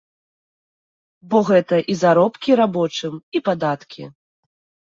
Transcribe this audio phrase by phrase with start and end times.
[1.33, 4.03] Бо гэта і заробкі рабочым, і падаткі.